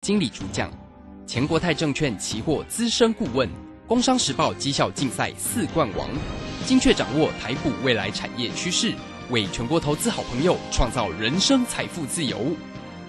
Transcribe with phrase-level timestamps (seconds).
[0.00, 0.70] 经理主讲，
[1.26, 3.46] 前国泰证券期货资深顾问，
[3.86, 6.08] 工商时报绩效竞赛四冠王，
[6.64, 8.94] 精确掌握台股未来产业趋势，
[9.28, 12.38] 为全国投资好朋友创造人生财富自由。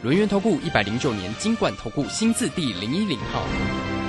[0.04, 4.01] 轮源投顾一百零九年金管投顾新字第零一零号。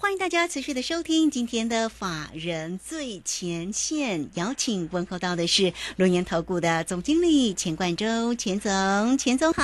[0.00, 9.62] 欢迎大家持续的收听今天的法人最前线，邀请问候到的是龙岩投顾的总经理钱冠周，钱总，钱总好。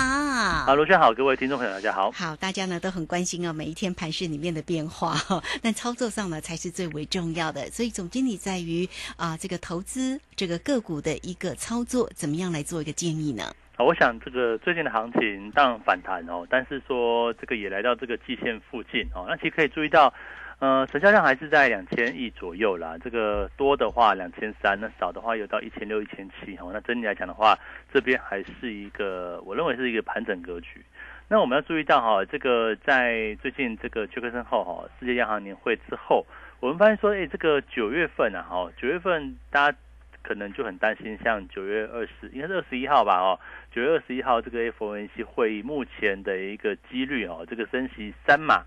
[0.66, 2.10] 好，卢轩好，各位听众朋友大家好。
[2.10, 5.24] 好，大家呢都很关心啊，每一天盘市里面的变化，
[5.62, 7.70] 但操作上呢才是最为重要的。
[7.70, 13.54] 所以总经理在于啊这个投资这个个股的一个操作，怎么样来做一个建议呢？
[13.76, 20.14] 啊，我想这个最近的行情当反弹哦，但是说这个也来到这个季线附近哦，那其实可以注意到，
[20.60, 22.96] 呃，成交量还是在两千亿左右啦。
[23.02, 26.70] 这个多的话两千三，那少的话有到一千六、一千七哦。
[26.72, 27.58] 那整体来讲的话，
[27.92, 30.80] 这边还是一个我认为是一个盘整格局。
[31.26, 36.24] 那我们要注意到哈，这个在最近这个休克森后哈，世界央行年会之后，
[36.60, 39.78] 我们发现说，哎，这个九月份啊，哈，九月份大家
[40.24, 43.38] 可能就很担心，像九月二十，应该是二十一号吧，哦。
[43.70, 48.64] 九月二十一号这个 FOMC 会议目前的一个几率哦，这个升息三码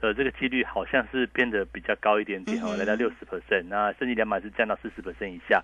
[0.00, 5.62] 的这个几率好像是变得比较高一点点哦，来到六十 percent，那升息两码是降到四十 percent 以下。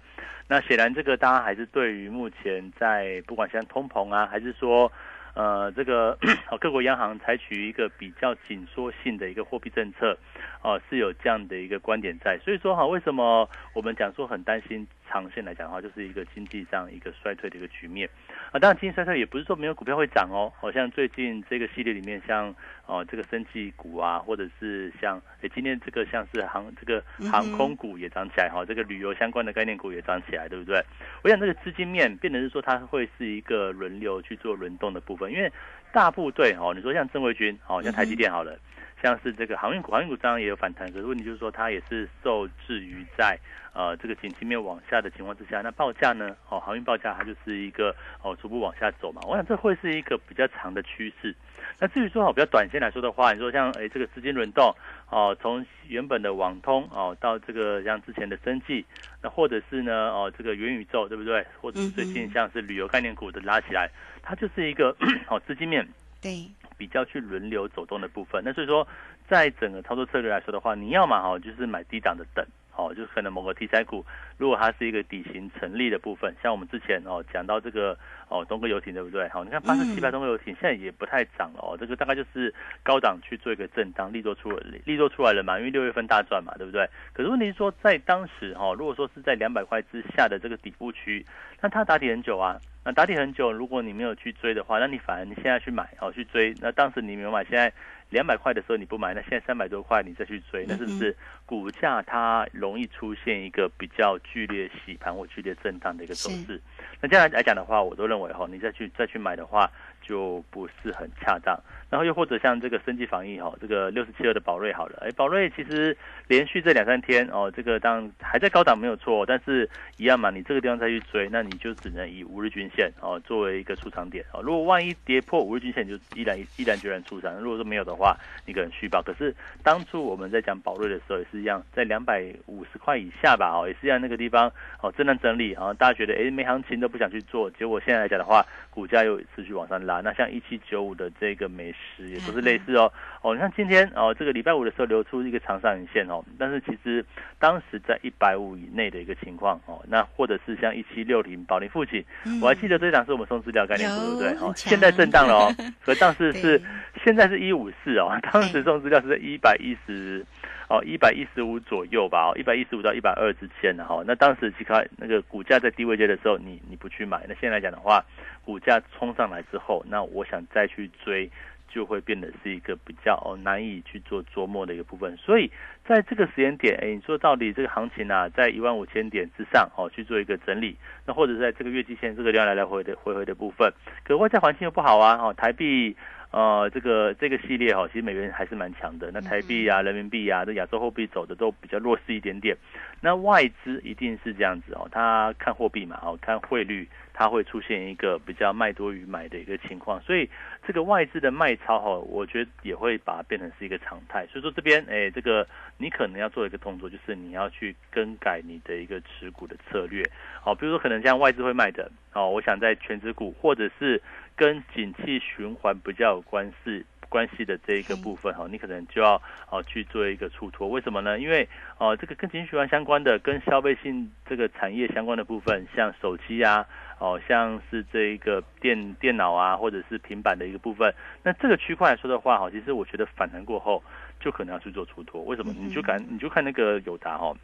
[0.49, 4.91] 那显然这个大家还是对于目前在不管像通膨啊，还是说
[5.35, 6.17] 呃这个
[6.59, 10.17] 各国央行采取一个比较紧缩性的一个货币政策
[10.63, 12.39] 哦，是有这样的一个观点在。
[12.39, 14.87] 所以说哈，为什么我们讲说很担心？
[15.09, 18.09] 长线来讲的话，就是一个经济上一个衰退的一个局面
[18.53, 18.59] 啊。
[18.59, 20.53] 当然，经济衰退也不是说没有股票会涨哦。
[20.61, 22.55] 好像最近这个系列里面，像
[22.87, 30.85] 哦这个升气股啊，或者是像诶今天这个像是航这个航空股也涨起来哈，这个旅游相关的概念股也涨起来，对不对？
[31.23, 35.51] 我想这个资金面变得是说它会是一个轮流去做轮动的部分，因为
[35.93, 38.59] 大部队哦，你说像正规军哦，像台积电好了。
[39.03, 43.39] 像是这个航运股，航运股当然也有反弹，可是问题就是说它也是受制于在
[43.73, 46.37] 呃这个景气面往下的情况之下，那报价呢？
[46.49, 49.23] 哦，航运报价它就是一个哦逐步往下走嘛。
[49.27, 51.35] 我想这会是一个比较长的趋势。
[51.81, 54.75] 那至于说哦比较短线来说的话，你说像诶这个资金轮动
[55.11, 58.85] 哦，从原本的网通哦到这个像之前的生计，
[59.23, 61.47] 那或者是呢哦这个元宇宙对不对？
[61.61, 63.89] 或者是最近像是旅游概念股的拉起来，
[64.23, 64.97] 它就是一个
[65.29, 65.87] 哦资金面
[66.21, 66.51] 对。
[66.79, 68.87] 比较去轮流走动的部分，那所以说，
[69.29, 72.47] 在整个操作策略来说的话，你要嘛哈，就是买低档的等，
[72.79, 74.07] 哦，就是可能某个题材股，
[74.37, 79.29] 如果它是一个底型成立的部分，像我们之前哦讲到这个哦东哥游艇对不对？
[79.31, 86.89] 好，你看八十七百东哥游艇现在也不太涨了哦，这个大概就是高档去做一个震荡，利多出了力多出来了嘛，因为六月份大赚嘛，对不对？
[87.13, 91.27] 可是问题是说，在当时哈，如果说是在两百块之下的这个底部区，
[91.61, 92.61] 那它打底很久啊。
[92.85, 96.55] 那打底很久，如果你没有去追的话，那你反而你现在去买哦，去追。
[96.61, 97.71] 那当时你没有买，现在
[98.11, 106.61] 两百块的时候你不买，那现在三百多块你再去追，那是不是股价它容易出现一个比较剧烈洗盘或剧烈震荡的一个走势？
[107.01, 109.71] 那这样来讲的话，我都认为哈，你再去再去买的话。
[110.01, 111.55] 就不是很恰当，
[111.91, 124.43] 然后又或者像这个升级防疫哈，这个六十七二的宝瑞好了，哎，宝瑞其实连续这两三天哦，这个当还在高档没有错，但是一样嘛，你这个地方再去追，那你就只能以五日均线哦作为一个出场点哦。
[124.43, 129.03] 如果万一跌破五日均线，你就依然依然决然出场；如果说没有的话，你可能续报。
[129.03, 134.53] 可是当初我们在讲宝瑞的时候也是一样，在两百五十块以下吧，哦，也是一样那个地方
[134.83, 140.01] 哦，震荡整理，啊大家觉得哎没行情都不想去做，结果现在来讲的话，股价又持续往上拉。
[140.03, 142.93] 那像一七九五的这个美食也不是类似哦
[143.23, 147.05] 哦，你看今天哦，这个礼拜五的时候流出一个长上影线哦，但是其实
[147.39, 152.05] 当时在一百五以内的一个情况哦，那或者是像一七六零保利附近，
[152.41, 154.29] 我还记得这档是我们送资料概念股对不对？
[154.47, 155.55] 哦，现在震荡了哦，
[155.85, 156.61] 所以当时是
[157.05, 160.25] 现在是一五四哦，当时送资料是在一百一十。
[160.71, 164.05] 哦，一百一十五左右吧，哦，一百一十五到一百二之间的哈。
[164.07, 168.05] 那当时其他那个股价在低位阶的时候，你你不去买，那现在来讲的话，
[168.45, 171.31] 股价冲上来之后，那我想再去追，
[171.69, 175.17] 就会变得是一个比较哦难以去做琢磨的一个部分。
[175.17, 175.51] 所以
[175.87, 180.77] 在这个时间点，哎，你说到底这个行情啊，在一万五千点之上哦去做一个整理，
[181.07, 183.73] 那或者在这个月季线这个量来来回的回回的部分，
[184.05, 185.97] 可外在环境又不好啊，哦，台币。
[186.31, 189.11] 呃，这个这个系列哈，其实美元还是蛮强的。
[189.15, 192.55] 那台币啊、人民币啊，这亚洲货币走的都比较弱势一点点。
[193.01, 196.87] 那外资一定是这样子哦，他看货币嘛，哦，看汇率，
[197.19, 200.01] 它会出现一个比较卖多于买的一个情况。
[200.03, 200.31] 所以
[200.65, 204.25] 这个外资的卖超哈，我觉得也会把它变成是一个常态。
[204.29, 205.45] 所以说这边哎，这个
[205.79, 210.09] 你可能要做一个动作，就是你要去更改你的一个持股的策略。
[210.41, 211.91] 好，比如说可能像外资会卖的。
[212.13, 214.01] 哦，我想在全指股或者是
[214.37, 216.87] 跟景气循环比较有关系。
[217.11, 219.15] 关系的这一个部分哈，你可能就要
[219.49, 221.19] 哦去做一个出脱，为什么呢？
[221.19, 221.49] 因为
[221.79, 226.67] 哦这个跟景气循环相关的、跟消费性这个产业相关的部分，像手机啊，
[226.99, 230.93] 哦像是这一个电电脑啊，或者是平板的一个部分，
[231.23, 233.83] 那这个区块来说的话，哈，其实我觉得反弹过后
[234.21, 235.23] 就可能要去做出脱。
[235.23, 235.53] 为什么？
[235.59, 237.35] 你就敢你就看那个友达哈，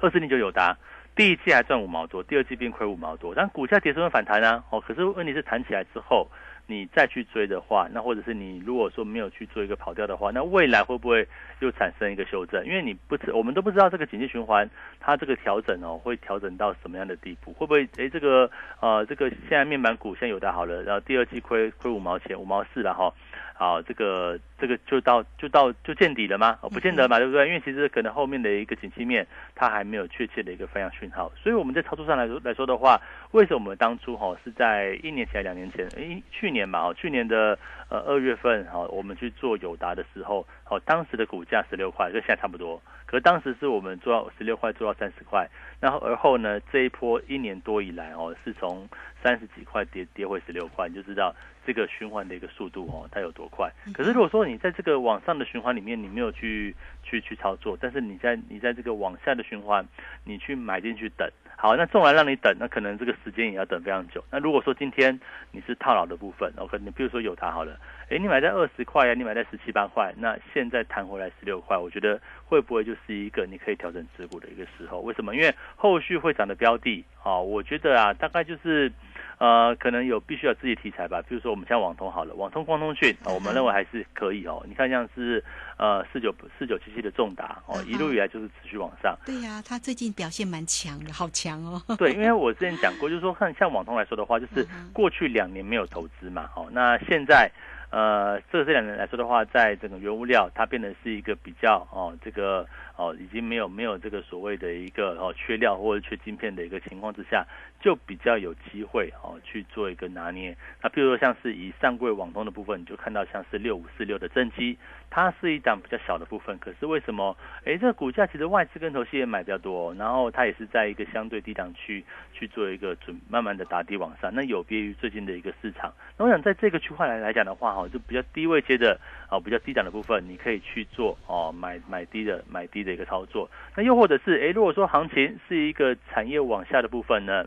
[0.00, 0.76] 二四零九友达，
[1.14, 6.28] 第一季还赚五毛多，第二季变亏五毛多，但股价跌升反弹啊，哦，可是问题是弹起来之后。
[6.66, 11.26] 你再去追的话，那或者是你如果说没有去做一个跑掉的话，那未来会不会
[11.60, 12.64] 又产生一个修正？
[12.66, 14.68] 因为你不知，我们都不知道这个经济循环
[14.98, 17.52] 它这个调整哦，会调整到什么样的地步？
[17.52, 23.12] 会不会诶，这个呃，这个现在面板股现在有的好了，然后第二季亏亏五毛钱，五毛四了哈。
[23.58, 26.58] 好，这个这个就到就到就见底了吗？
[26.60, 27.46] 哦，不见得嘛，对不对？
[27.48, 31.32] 因为其实可能后面的一个景气面，它还没有确切的一个方向讯号。
[31.42, 33.00] 所以我们在操作上来说来说的话，
[33.30, 37.58] 为什么我们当初哈是在一年前、两年前，一，去年嘛，哦，去年的
[37.88, 42.82] 呃二月份哈，我们去做友达的时候，哦，当时的股价十六块，跟现在差不多。
[43.06, 45.48] 可当时是我们做到十六块，做到三十块，
[45.80, 48.86] 然后而后呢，这一波一年多以来哦，是从
[49.22, 51.34] 三十几块跌跌回十六块，你就知道。
[51.66, 53.68] 这个循环的一个速度哦，它有多快？
[53.92, 56.72] 可是如果说你在这个往上的循环里面，你没有去
[57.02, 59.84] 去去操作，但是你在你在这个往下的循环，
[60.22, 64.22] 你去买进去等，好，那纵然让你等，那可能这个时间也要等非常久。
[64.30, 65.18] 那如果说今天
[65.50, 67.80] 你是套牢的部分，OK，你比如说有它好了，
[68.10, 75.00] 哎，你买在二十块啊，你买在十七八块，那现在弹回来十六块，我觉得会不会就是一个你可以调整持股的一个时候？
[75.00, 75.34] 为什么？
[75.34, 78.92] 因为后续会涨的标的啊，我觉得啊，大概就是。
[79.38, 84.64] 呃，可能有必须要自己题材吧，比如说我们像网通好了，网通光通讯啊，我们认为还是可以哦。
[84.66, 85.44] 你看像是
[85.76, 89.14] 呃四九四九七七的重达哦，一路以来就是持续往上。
[89.26, 91.78] 对呀，它最近表现蛮强的，好强哦。
[91.98, 97.50] 对，因为我之前讲过，就是说看像网通来说的话，就是过去两年没有投资嘛，哦，那现在。
[97.88, 102.66] 呃，这这两年来说的话，在整个原物料，它变得是一个比较哦，这个
[102.96, 107.46] 哦，已经没有没有这个所谓的一个哦缺料或者缺晶片的一个情况之下，
[107.80, 110.56] 就比较有机会哦去做一个拿捏。
[110.82, 114.78] 那比如说像是以上柜网通的部分，你就看到像是六五四六的正机，
[115.10, 117.36] 它是一档比较小的部分，可是为什么？
[117.64, 125.92] 哎，这个股价其实外资跟投资也买比较多，然后它也是在一个相对低档区去做一个准慢慢的打底往上，那有别于最近的一个市场。
[126.16, 133.50] 那我想在这个区块来来讲的话，哦，就比较低位接的哦，比较低档的部分，你可以去做哦，买买低的买低的一个操作。
[133.76, 137.44] 那又或者是哎，如果说行情是一个产业往下的部分呢，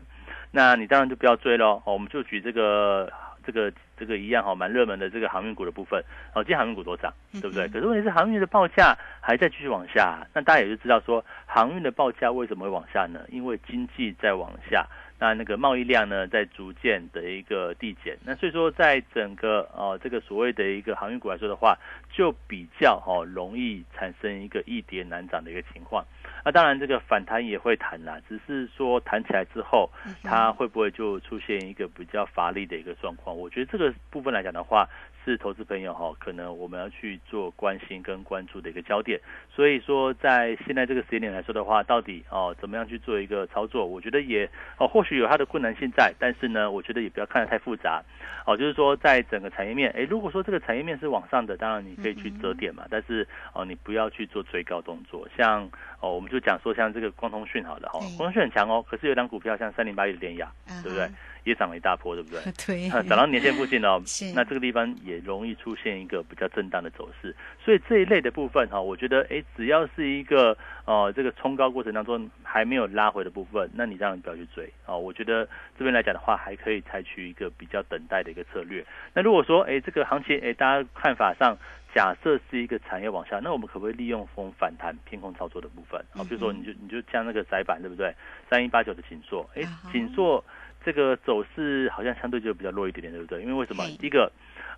[0.50, 1.82] 那你当然就不要追喽。
[1.84, 3.10] 哦，我们就举这个
[3.44, 6.02] 这个这个一样哈，蛮热门的这个航运股的部分。
[6.34, 7.66] 哦，今天航运股多涨，对不对？
[7.68, 13.20] 可是问题是航运的报价还在继续往下，那大家也就知道说航运的报价为什么会往下呢？
[13.28, 14.86] 因为经济在往下。
[15.20, 21.76] 那那个贸易量呢，在逐渐的一个递减，那所以说，在整个哦这个所谓的一个航运股来说的话，
[22.10, 26.02] 就比较哦容易产生一个易跌难涨的一个情况。
[26.42, 29.90] 那当然，这个反弹也会弹啦，只是说弹起来之后，
[30.22, 33.36] 它会不会就出现一个比较乏力的一个状况？
[33.36, 34.88] 我觉得这个部分来讲的话。
[35.24, 39.20] 是投资朋友哈，可能我们要去做关心跟关注的一个焦点。
[39.54, 43.84] 所以说，在现在这个时间点来说的话，到底哦怎么样去做一个操作？
[43.86, 48.02] 我觉得也哦或许有它的困难性在，但是呢，我觉得也不要看得太复杂。
[48.46, 52.86] 哦，就是说在整个产业面，哎，如果说这个产业面是往上的，当然你可以去折点嘛。
[52.90, 55.28] 但是哦，你不要去做追高动作。
[55.36, 60.50] 像哦，我们就讲说像这个光通讯好了哈，光通讯很强哦，可是有两股票像三零八一的联雅，
[60.82, 61.06] 对不对？
[61.44, 62.40] 也涨了一大波，对不对？
[62.66, 64.02] 对， 涨到年线附近哦，
[64.34, 67.34] 那这个地方也容易出现一个比较震荡的走势。
[67.64, 74.98] 所以这一类的部分哈，我觉得哎，只要是一个呃，这个冲高过程当中还没有拉回的部分，那你当然不要去追哦。
[74.98, 75.46] 我觉得
[75.78, 78.84] 这边来讲的话，还可以采取一个比较等待的一个策略。
[79.14, 81.56] 那如果说哎，这个行情哎，大家看法上
[81.94, 86.02] 假设是一个产业往下，那我们可不可以利用风反弹偏空操作的部分？
[86.12, 88.12] 好，比如说你就你就像那个窄板，对不对？
[88.48, 90.42] 三一八九的紧缩，哎，紧缩。
[90.84, 93.42] 这个走势好像相对就比较弱一点点，对不对？
[93.42, 93.84] 因为为什么？
[93.98, 94.30] 第一个，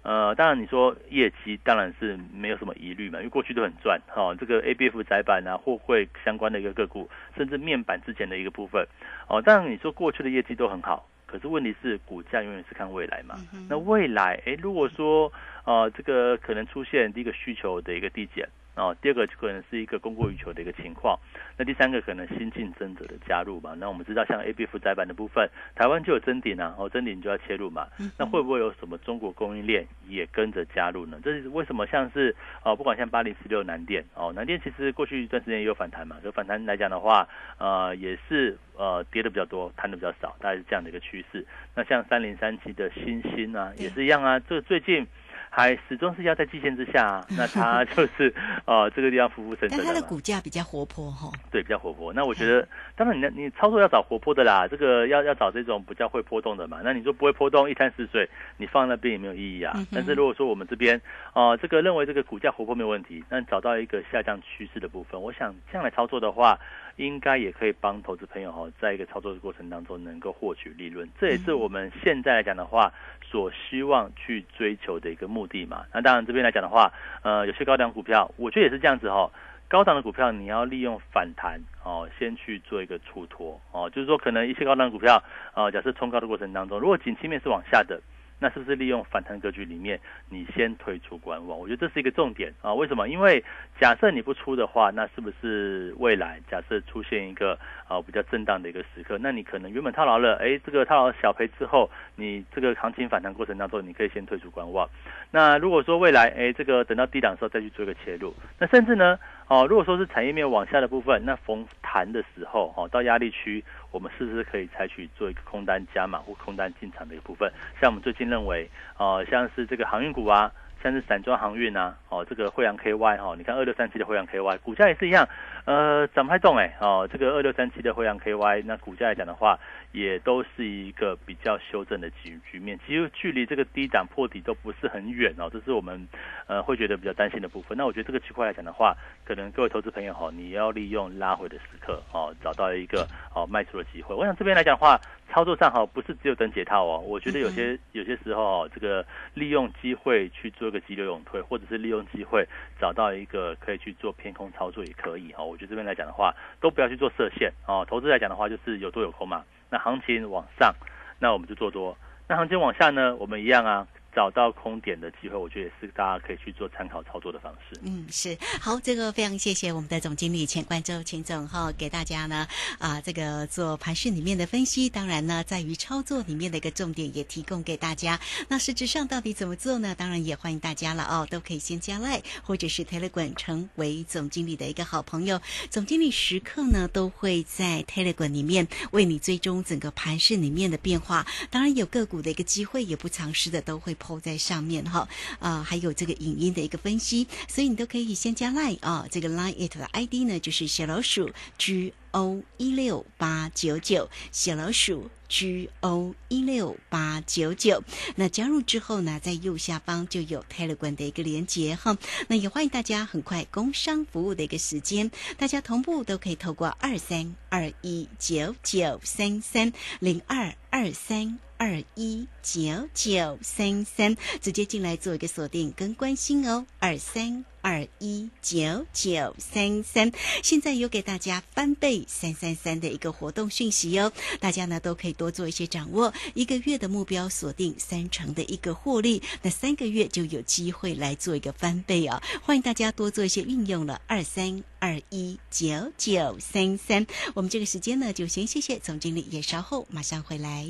[0.03, 4.35] 呃，当然你说业绩当然是没有什么疑虑嘛，因为过去都很赚哈。
[4.35, 8.87] 这个 A B F 窄板啊，货柜相关的一个个股，甚至面板之前的一个部分，
[9.29, 13.37] 哦，当然你说过去的业绩都很好，可是问题是股价永远是看未来嘛。
[13.69, 15.33] 那未来，哎，如果说
[15.65, 18.49] 呃这个可能出现第一个需求的一个递减。
[18.75, 21.19] 哦，第二个可能是一个供过于求的一个情况，
[21.59, 23.75] 那第三个可能新竞争者的加入嘛。
[23.79, 27.87] 那我们知道像 A B F 窄板的部分，台湾就有增顶啊，哦真顶就要切入嘛。
[28.19, 31.21] 那会不会有什么中国供应链也跟着加入呢？
[31.23, 31.87] 这是为什么？
[31.87, 41.45] 像是哦，不管像八零四六南电哦，南电其实过去一段时间也有反弹嘛，就反弹来讲的话，呃，也是呃跌的比较多，弹的比较少，大概是这样的一个趋势。
[41.75, 45.07] 那像三零三七的新星啊，也是一样啊，这最近。
[45.55, 51.31] 还始终是要在季线之下， 那它就是呃 这个地方浮浮沉沉但它的股价比较活泼哈。
[51.51, 52.11] 对，比较活泼。
[52.15, 52.67] 那我觉得，
[52.97, 56.81] 当然你你操作要找活泼的啦，这个要要找这种比较会波动的嘛。
[56.83, 59.77] 那你说不会波动，一滩死水，你放那边也没有意义啊。
[59.93, 60.99] 但是如果说我们这边
[61.35, 66.59] 哦，这个认为这个股价活泼没有问题，那找到一个下降趋势的部分，我想这样来操作的话。
[66.97, 75.85] 应该也可以帮投资朋友哈，在一个操作的过程当中能够获取利润，这也是我们现在来讲的话，所希望去追求的一个目的嘛。
[75.93, 79.31] 那当然这边来讲的话，呃，有些高档股票，我觉得也是这样子哈。
[79.69, 85.23] 高档的股票你要利用反弹哦，先去做一个出脱哦，就是说可能一些高档股票
[85.55, 88.01] 啊，假设冲高的过程当中，如果景气面是往下的。
[88.43, 91.57] 那是不是利用反弹格局里面，你先退出观望？
[91.57, 92.75] 我觉得这是一个重点啊。
[92.75, 93.09] 为什么？
[93.09, 93.43] 因为
[93.81, 97.57] 假设你不出的话，那是不是未来假设出现一个
[97.87, 104.91] 啊比较震荡的一个时刻，那你可能原本套牢了，哎，这个套牢小赔之后，你这个行情反弹过程当中，你可以先退出观望。
[105.31, 109.17] 那如果说未来，哎，这个等到低档的时候再去做一个切入，那甚至呢？
[109.49, 117.53] 哦，如果说是产业面往下的部分，那逢弹的时候，哦，到压力区，我们是不是可以采取做一个空单加码或空单进场的一个部分？
[117.81, 118.69] 像我们最近认为，
[118.99, 120.51] 呃，像是这个航运股啊，
[120.83, 125.29] 像是散装航运啊，哦，这个惠阳 KY 哈，你看二六三七的惠阳 KY 股价也是一样，
[125.65, 129.59] 呃，涨不太动哎，哦，这个二六三七的惠阳 KY 那股价来讲的话。
[129.93, 136.09] 也都是一个比较修正的局局面，其实距离这个低档破底都不是很远哦，这是我们
[136.47, 137.77] 呃会觉得比较担心的部分。
[137.77, 144.15] 那我觉得这个区块来讲的话，可能各位投资朋友哈，你要利用拉回的时刻哦，找到一个哦卖出的机会。
[144.15, 144.99] 我想这边来讲的话，
[145.33, 152.47] 操作上哈不是只有等解套哦，我觉得有些有些时候哦，这个利用机会去做一个急流勇退，或者是利用机会
[152.79, 155.43] 找到一个可以去做偏空操作也可以哈。
[155.43, 157.83] 我觉得这边来讲的话，都不要去做设限哦。
[157.89, 159.43] 投资来讲的话，就是有多有空嘛。
[159.71, 160.75] 那行情往上，
[161.19, 161.97] 那我们就做多；
[162.29, 163.89] 那行情往下呢，我们一样啊。
[164.15, 167.81] 找到空点的机会，我觉得也是大家可以去做参考操作的方式。
[167.83, 172.47] 嗯，是好，这个非常谢谢我们的总经理钱冠洲钱总哈，给大家呢
[172.79, 174.91] 啊这个做盘市里面的分析。
[174.91, 178.21] 当然呢，在于操作里面的一个重点也提供给大家。
[178.49, 179.95] 那实质上到底怎么做呢？
[179.95, 185.41] 当然也欢迎大家了哦，都可以先加赖或者是 Telegram 成为总经理的一个好朋友。
[185.71, 191.27] 总经理时刻呢都会在 Telegram 里面为你追踪整个盘市里面的变化。
[191.49, 193.97] 当然有个股的一个机会，也不尝试的都会。
[194.03, 207.83] 抛在上面哈，啊，还有这个影音的一个分析，所以你都可以先加 line 啊，这个 line it 的 ID 呢就是小老鼠 G O 一六八九九，小老鼠 G O 一六八九九。
[208.17, 221.39] 那加入之后呢，在右下方就有 Telegram 的一个连接哈，那也欢迎大家很快工商服务的一个时间，大家同步都可以透过二三二一九九三三零二二三。
[221.59, 226.67] 二一九九三三，直接进来做一个锁定跟关心哦。
[226.81, 236.13] 二三二一九九三三，现在有给大家翻倍三三三的一个活动讯息哦，大家呢都可以多做一些掌握。
[236.35, 242.21] 一个月的目标锁定三成的一个获利，那三个月就有机会来做一个翻倍哦。
[242.43, 244.03] 欢迎大家多做一些运用了。
[244.09, 250.69] 二三二一九九三三，我们这个时间呢就先谢谢总经理，也稍后马上回来。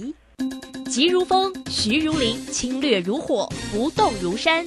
[0.90, 4.66] 急如风，徐如林，侵略如火，不动如山。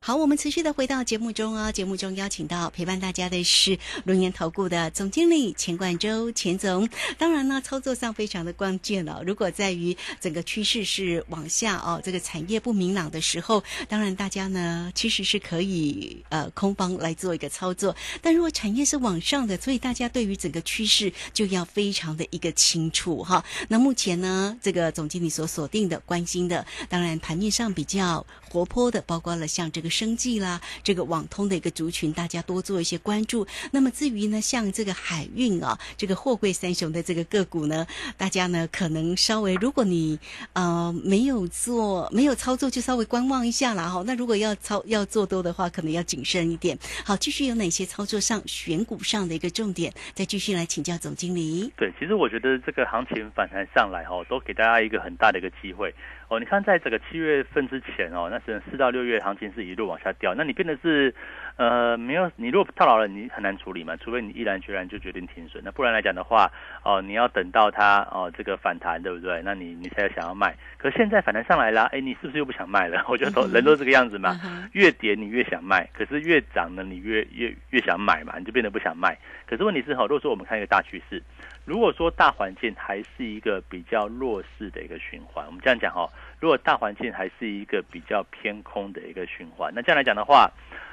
[0.00, 1.72] 好，我们持续的回到节目中哦。
[1.72, 6.88] 节目中邀请到陪伴大家的是龙岩投顾的总经理钱冠周钱总。
[7.18, 9.22] 当然呢，操作上非常的关键了。
[9.26, 17.94] 如果在于整个趋势是往下哦，这个产业不明朗的时候，当然大家呢其实是可以呃空方来做一个操作。
[18.22, 23.44] 但如果产业是往上的，所以大家对于整个趋势就要非常的一个清楚哈。
[23.68, 29.87] 那目前呢，这个总经理所锁定的、关心的，当然盘面上比较活泼的，包括了像这个。
[29.88, 33.46] 生计啦，这个网通的一个族群，大家多做一些关注。
[33.72, 40.18] 那么至于呢，像这个海运啊，这个货柜三雄的这个个股呢，大家呢可能稍微，如果你
[40.52, 44.02] 呃没有做没有操作，就稍微观望一下啦哈。
[44.06, 46.78] 那如果要操要做多的话，可能要谨慎一点。
[47.04, 49.92] 好，继续有哪些操作上选股上的一个重点？
[50.14, 51.72] 再继续来请教总经理。
[51.76, 55.94] 对，其实我觉得这个行情反弹上来哈，都给大家一个很大的一个机会。
[56.28, 61.14] 哦，你看，在这个七月份之前哦，那是四到六月行情是一路往下掉，那你变得是，
[61.58, 66.48] 呃，没有，你如果套牢了，你很难处理嘛，除非你毅然决然就决定停损，那不然来讲的话，
[66.84, 69.42] 哦，你要等到它哦这个反弹，对不对？
[69.44, 73.04] 那你你才想要卖，可现在反弹上来了，哎，你是不是又不想卖了？
[73.08, 74.38] 我觉得都人都这个样子嘛，
[74.70, 79.18] 越跌你越想卖，可是越涨呢，你越越越想买嘛，你就变得不想卖。
[79.44, 81.20] 可是问题是哈，如果说我们看一个大趋势。
[81.64, 86.08] 如果说大环境还是一个比较弱势的一个循环，我们这样讲哦，
[86.40, 90.50] 如果大环境还是一个比较偏空的一个循环，那这样来讲的话，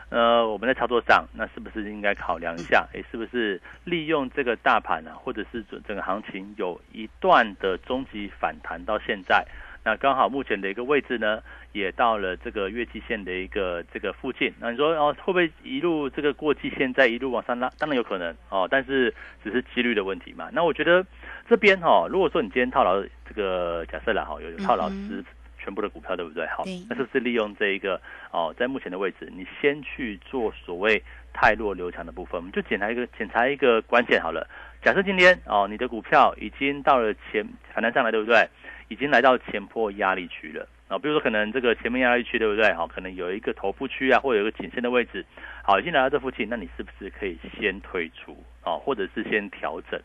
[0.10, 2.88] 呃，我们在操作上，那是不是应该考量一下？
[2.94, 9.46] 诶，是不是利用这个大盘啊，或者是整整个行情有一段的中级反弹到现在？
[9.84, 14.52] 那刚好目前的一个位置呢，也到了这个月季线的一个这个附近。
[14.60, 17.70] 那你说哦，会不会一路这个过季线再一路往上拉？
[17.78, 20.50] 当然有可能哦，但是只是几率的问题嘛。
[20.52, 21.06] 那我觉得
[21.48, 25.24] 这边哈，如果说你今天套牢这个假设了哈，有有套牢是
[25.66, 26.46] 全部的股票，对不对？
[26.46, 28.00] 好，那是不是利用这一个
[28.32, 31.02] 哦，在目前的位置，你先去做所谓
[31.34, 34.48] 太弱留强的部分，我们就检查一个检查一个关键好了。
[34.84, 37.44] 假设今天哦，你的股票已经到了前
[37.74, 38.48] 反弹上来，对不对？
[38.88, 42.72] 已经来到前坡压力区了啊，比如说可能这个前面压力区对不对？
[42.74, 45.26] 好，可能有一个头部区啊，或者有一个颈线的位置，
[45.64, 50.00] 好，已经来到这附近，那你是不是可以先退出啊，或者是先调整？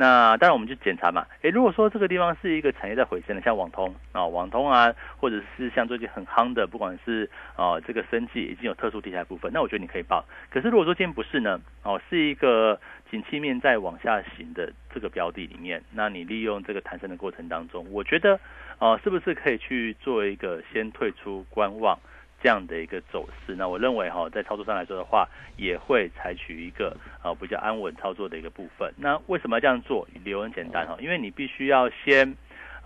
[0.00, 10.24] 那当然我们就检查嘛，诶，如果说这个地方是一个产业在回升的，像网通啊，网通啊，或者是像最近很夯的，不管是啊这个生计已经有特殊题材部分，那我觉得你可以报。
[10.48, 12.80] 可是如果说今天不是呢，哦，是一个。
[13.10, 18.38] 景气面在往下行的这个标的里面，那你利用这个弹升的过程当中，我觉得，
[18.78, 21.98] 呃，是不是可以去做一个先退出观望
[22.42, 23.54] 这样的一个走势？
[23.54, 28.92] 那我认为哈，在操作上来说的话，也会采取一个啊比较安稳操作的一个部分。
[28.96, 30.06] 那为什么要这样做？
[30.24, 32.36] 理由很简单哈，因为你必须要先。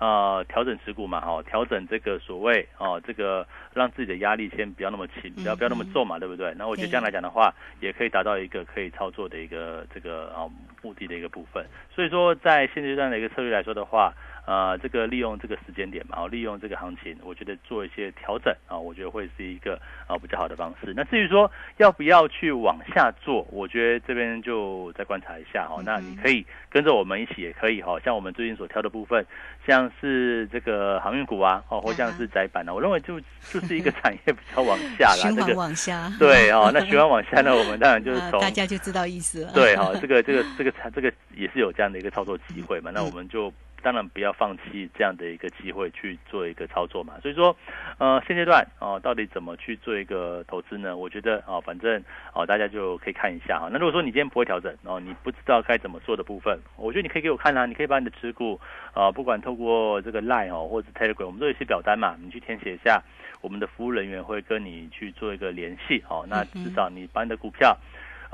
[0.01, 6.53] 呃，调整持股嘛，哈，调整这个所谓哦，这个让自己的压力先不要那么轻，不要不要那么重嘛，对不对？
[6.59, 10.51] 那我觉得这样来讲的话，也可以达到一个可以操作的一个这个啊
[10.83, 11.65] 目的的一个部分。
[11.95, 14.13] 所以说，在现阶段的一个策略来说的话。
[14.47, 20.93] 呃，这个利用这个时间点嘛，然利用这个行情，我觉得做一些调整啊，我觉得会是一个啊比较好的方式。
[20.95, 25.81] 那至于说要不要去往下做，我觉得这边就再观察一下哈。
[25.85, 29.25] 那你可以跟着我们一起也可以哈，像我们最近所挑的部分，
[29.67, 33.19] 像是这个航运股啊，哦，或像是窄板啊，我认为就
[33.51, 36.13] 就是一个产业比较往下啦， 循环往下。
[36.19, 39.53] 对哦，那循环往下呢，我们当然就是 从大家就知道意思了。
[39.53, 43.51] 对哈， 这个这个这个这个也是有这样的一个操作机会嘛，那我们就。
[43.85, 47.13] 当然不要放弃这样的一个机会去做一个操作嘛。
[47.21, 47.55] 所以说，
[47.99, 50.97] 呃，现阶段哦，到底怎么去做一个投资呢？
[50.97, 53.69] 我觉得哦，反正哦，大家就可以看一下哈。
[53.71, 57.67] 那如果说你今天不会调整哦，你不知道该怎么做的部分，我觉得你可以给我看啊。
[57.67, 58.59] 你可以把你的持股
[58.95, 63.03] 啊，不管透过这个 Line 哦，或者 Telegram，我们都有一些表单嘛，你去填写一下，
[63.43, 66.25] 我们的服务人员会跟你去做一个联系哦。
[66.27, 67.77] 那至少你把你的股票。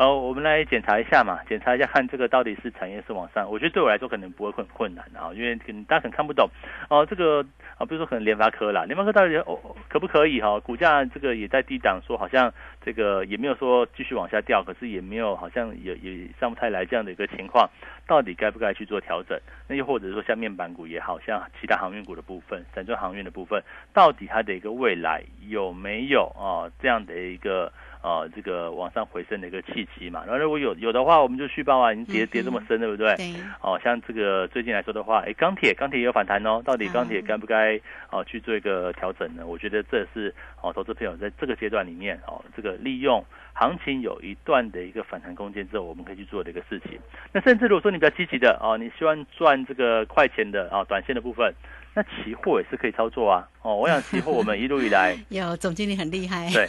[0.00, 6.48] 呃，我们来检查一下嘛，检查一下看这个到底是产业是往上，我觉得对我来说可能不会很困难啊，因为可能大家可能看不懂
[6.88, 7.44] 哦，这个
[7.76, 10.58] 啊，比如说可能联发科啦，联发科到底哦可不可以哈？
[10.60, 12.50] 股价这个也在低档，说好像
[12.82, 17.68] 这个也没有说继续往下掉，可是也没有好像也也上不太来这样的一个情况，
[18.06, 19.38] 到底该不该去做调整？
[19.68, 27.70] 那又或者说像面板股也好像其他航运股的部分，散装航运的部分，到底它的一个未来有没有啊这样的一个？
[28.02, 30.22] 呃这个往上回升的一个契机嘛。
[30.26, 33.14] 然后如果有有的话，我们就续报啊，已经跌跌这么深，对不对？
[33.16, 39.46] 对，哦，像这个最近来说的话，哎，钢铁钢铁也有反弹哦，到底钢铁该不该哦去做一个调整呢？
[39.46, 46.98] 我觉得这是哦，投资朋友在这个阶段里面哦，这个利用行情有一段的一个反弹空间之后，我们可以去做的一个事情。
[47.32, 51.52] 那甚至如果说你比较积极的哦，你希望赚这个快钱的啊，短线的部分。
[51.92, 56.64] 那期货也是可以操作啊，哦，我想期货我们一路以来 有总经理很厉害，对，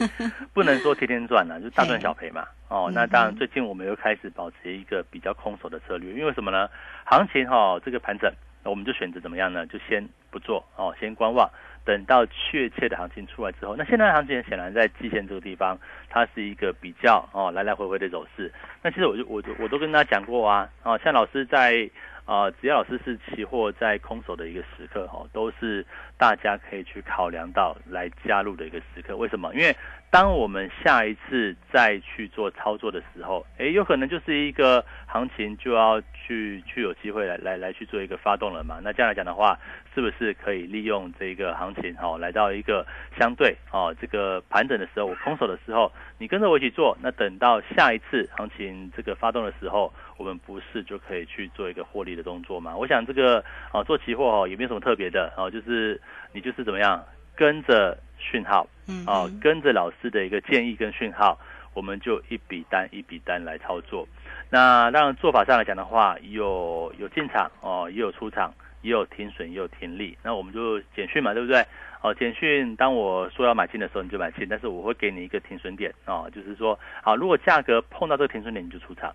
[0.51, 6.67] 不能说天天赚了， 就大赚小赔嘛，哦，嗯那当然最近我们又开始保持一个比较空手的策略，因为什么呢？
[7.05, 9.63] 行情哈、这个盘整，那我们就选择怎么样呢？
[9.67, 11.47] 就先不做哦，先观望，
[11.85, 15.77] 等到确切的行情出来之后，那现在行情显然在季线这个地方，
[16.09, 18.51] 它是一个比较哦来来回回的走势。
[18.81, 21.89] 那其实我就我就我都跟大家讲过啊，哦，像老师在。
[22.25, 25.85] 啊、只要老师是期货在空手的一个时刻哈、哦，都是
[26.17, 29.17] 大家可以去考量到来加入的一个时刻。
[29.17, 29.53] 为什么？
[29.53, 29.75] 因为
[30.09, 38.79] 当我们下一次再去做操作的时候，诶，有可能就是一个行情就要去去有机会来来来去做一个发动了嘛。
[38.83, 39.57] 那这样来讲的话，
[39.93, 42.85] 是不是可以利用这个行情哈、哦，来到一个
[43.17, 52.77] 相对哦这个盘整的时候，我空手的时候，你跟着我一起做，那等到下一次行情这个发动的时候，我们不是就可以去做一个获利的动作嘛？
[52.77, 55.99] 我想这个啊做期货哦也没有什么特别的哦，就是
[56.31, 57.03] 你就是怎么样
[57.35, 61.39] 跟着讯号嗯哦，跟着老师的一个建议跟讯号，
[61.73, 64.07] 我们就一笔单一笔单来操作。
[64.51, 68.53] 那当然做法上来讲的话，有有进场哦，也有出场，
[68.83, 70.15] 也有停损，也有停利。
[70.21, 71.65] 那我们就简讯嘛，对不对？
[72.03, 79.13] 哦，简讯当我说要买进的时候，你就买进，但是我会给你一个停损点哦，就是说，好，如果价格碰到这个停损点，你就出场。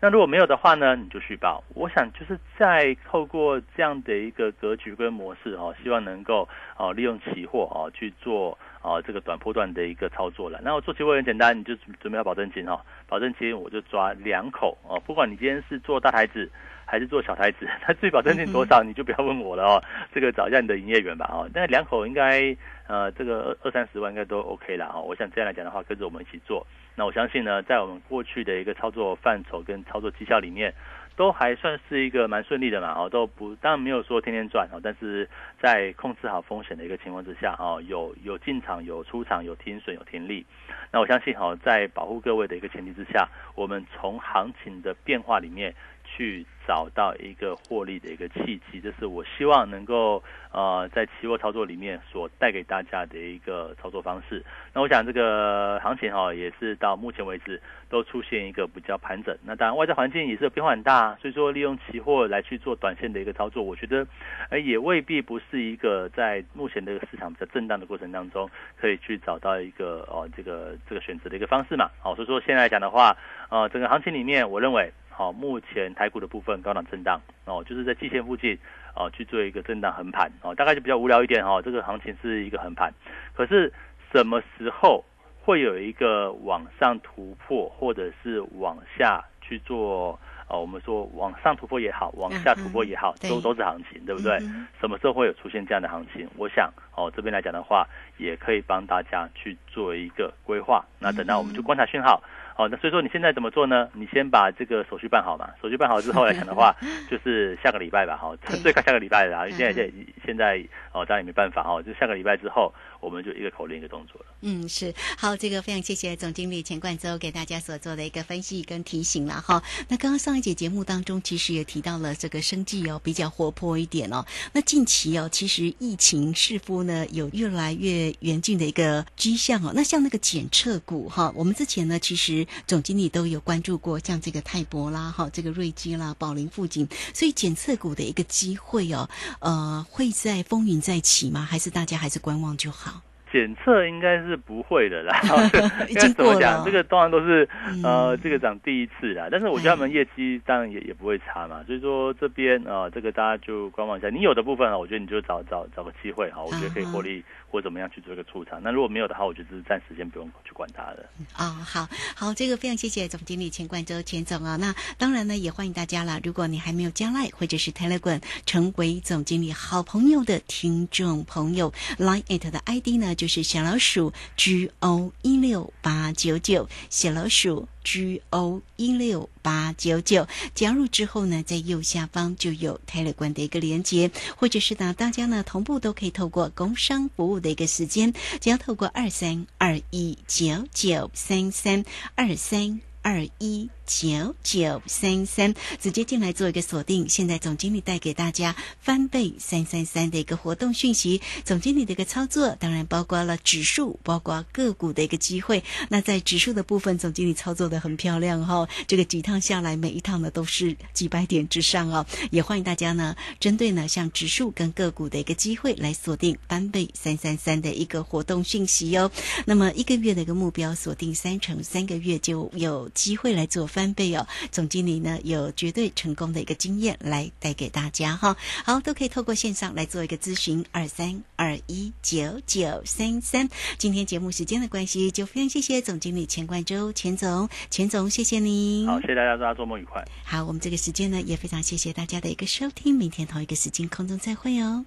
[0.00, 1.64] 那如果没有的话呢，你就续报。
[1.74, 10.60] 我想就是在透过这样的一个格局跟模式哦，希望能够哦利用期货哦去做哦这个短波段的一个操作了。
[10.62, 16.48] 那我做期货很简单，你就准准备好保证金哦，保证金我就抓两口哦，不管你今天是做大台子
[16.84, 19.82] 还是做小台子，那至于保证金多少，你就不要问我了哦，
[20.14, 21.50] 这个找一下你的营业员吧哦。
[21.52, 25.02] 那两口应该呃这个二二三十万应该都 OK 啦哦。
[25.02, 26.64] 我想这样来讲的话，跟着我们一起做。
[26.94, 30.72] 那我相信呢，在我们过去的一个操作范畴跟操作绩效里面，
[31.16, 40.44] 都还算是一个蛮顺利的嘛，哦，都不当然没有说天天赚哦，但是在控制好风险的一个情况之下，哦，有有进场、有出场、有停损、有停利。
[40.92, 45.74] 那我相信、哦，在保护各位的一个前提之下，我们从行情的变化里面
[46.16, 54.42] 去找到一个获利的一个契机，这是我希望能够呃在期货操作里面所带给大家的一个操作方式。
[54.72, 59.36] 那我想这个行情哈、也是到目前为止都出现一个比较盘整。
[59.44, 64.06] 那当然外在环境也是变化很大，所以说利用期货来去做短线的一个操作，我觉得
[64.48, 68.48] 呃也未必不是一个在目前这个市场比较震荡的过程当中
[68.80, 71.90] 可以去找到一个哦这个这个选择的一个方式嘛。
[72.00, 73.16] 好、所以说现在来讲的话，
[73.50, 74.90] 呃整个行情里面，我认为。
[75.16, 78.58] 好、目前台股的部分高档震荡哦，就是在季线附近
[78.94, 81.62] 哦去做一个震荡横盘哦，大概就比较无聊一点哦。
[81.64, 82.92] 这个行情是一个横盘，
[83.34, 83.72] 可是
[84.12, 85.02] 什么时候
[85.42, 90.18] 会有一个往上突破，或者是往下去做？
[90.48, 94.36] 哦，我们说往上突破也好，往下突破也好，对都都是行情，对不对？
[94.42, 96.28] 嗯什么时候会有出现这样的行情？
[96.36, 97.84] 我想哦，这边来讲的话，
[98.18, 100.84] 也可以帮大家去做一个规划。
[101.00, 102.22] 那等到我们就观察讯号。
[102.56, 103.88] 哦，那所以说你现在怎么做呢？
[103.92, 105.50] 你先把这个手续办好嘛。
[105.60, 106.74] 手续办好之后来讲的话，
[107.10, 109.46] 就是下个礼拜吧，哈、对最快下个礼拜啦。
[109.46, 112.72] 因为现在嗯现在现在哦，当然也没办法哈、哦，就下个礼拜之后，
[113.06, 114.26] 我们就一个口令一个动作了。
[114.40, 119.62] 嗯，是好，这个非常谢谢总经理钱冠周给大家所做的一个分析跟提醒了哈。
[119.86, 124.26] 那刚刚上一节节目当中，其实也提到了这个生计哦比较活泼一点哦。
[124.52, 129.70] 那近期哦，其实疫情似乎呢有越来越严峻的一个迹象哦。
[129.72, 141.46] 那像那个检测股哈，我们之前呢其实总经理都有关注过，像这个泰博啦哈，这个瑞基啦、宝林富锦，所以检测股的一个机会哦，呃，会在风云再起吗？
[141.48, 142.95] 还是大家还是观望就好？
[143.32, 145.20] 检测应该是不会的啦，
[145.88, 146.64] 已应该怎么讲？
[146.64, 154.08] 这个当然都是嗯呃，这个涨第一次啦，但是我觉得他们哎业绩当然也也不会差嘛，所以说这边呃，这个大家就观望一下。
[154.08, 158.60] 你有的部分啊，我觉得你就找找找个机会哈，我觉得可以获利或怎么样去做一个出场。
[158.62, 161.06] 那如果没有的话，我觉得是暂时先不用去管它的。
[161.34, 164.56] 啊、好好，这个非常谢谢总经理钱冠周钱总啊。
[164.56, 166.20] 那当然呢，也欢迎大家啦。
[166.22, 173.46] 如果你还没有加 Line 或者是 Telegram 成为总经理好朋友的听众朋友，Line at 的 ID 呢就是。
[173.46, 180.26] 小老鼠 G O 一六八九九，小老鼠 G O 一六八九九。
[180.52, 191.84] 加入之后呢，在右下方就有泰勒官的一个连接，或者是呢，大家呢同步都可以透过工商服务的一个时间，只要透过二三二一九九三三
[192.16, 192.80] 二三。
[193.06, 197.08] 二一九九三三，直接进来做一个锁定。
[197.08, 205.62] 现在总经理带给大家翻倍三三三的一个活动讯息，总经理的一个操作，当然包括了指数，包括个股的一个机会。
[205.88, 212.04] 那在指数的部分，总经理操作的很漂亮哈，这个几趟下来，每一趟呢都是几百点之上哦。
[212.32, 219.08] 也欢迎大家呢，针对呢像指数跟个股的一个机会来锁定翻倍三三三的一个活动讯息哟。
[219.44, 222.90] 那么一个月的一个目标锁定三成，三个月就有。
[222.96, 228.34] 机会来做翻倍哦，总经理呢有绝对成功的一个经验来带给大家哈。
[228.64, 233.50] 好，都可以透过线上来做一个咨询，二三二一九九三三。
[233.76, 238.86] 今天节目时间的关系，就非常谢谢总经理钱冠周钱总，钱总谢谢您。
[238.86, 240.02] 好，谢谢大家，大家周末愉快。
[240.24, 244.86] 好，我们这个时间呢也非常谢谢大家的一个收听，明天同一个时间空中再会哦。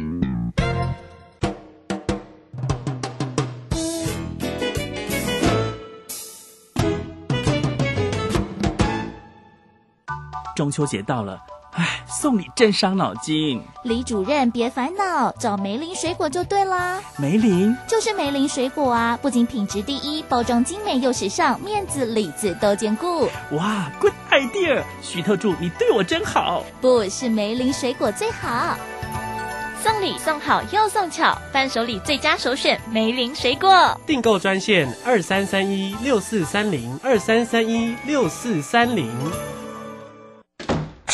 [10.61, 13.59] 中秋节到了，唉，送礼真伤脑筋。
[13.81, 17.01] 李主任别烦恼，找梅林水果就对啦。
[17.17, 23.27] 梅林就是梅林水果啊，不仅品质第一，包装精美又时尚，面子里子都兼顾。
[23.53, 24.83] 哇，good idea！
[25.01, 26.63] 徐特助，你对我真好。
[26.79, 28.77] 不是梅林水果最好，
[29.81, 33.99] 送礼送好又送巧，伴手礼最佳首选梅林水果。
[34.05, 39.09] 订购专线二三三一六四三零二三三一六四三零。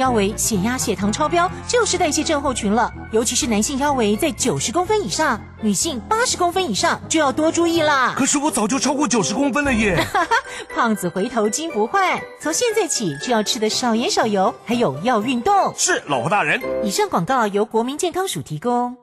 [0.00, 2.90] 腰围、血压、血糖超标，就是代谢症候群了。
[3.12, 8.14] 尤其是男性腰围在九十公分以上，女性八十公分以上就要多注意啦。
[8.16, 10.02] 可是我早就超过九十公分了耶！
[10.74, 15.74] 胖子回头金不换，从现在起就要吃的少盐少油，还有要运动。
[15.76, 16.58] 是，老婆大人。
[16.82, 18.96] 以上广告由国民健康署提供。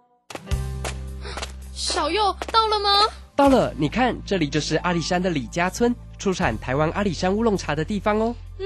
[1.74, 2.90] 小右到了吗？
[3.36, 8.36] 到了，你看，这里就是阿里山的李家村，出产台湾阿里山乌龙茶的地方哦。
[8.60, 8.66] 嗯，